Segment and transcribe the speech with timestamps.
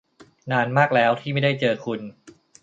[0.51, 1.99] นานมากแล้วที่ไม่ได้เจอคุณ!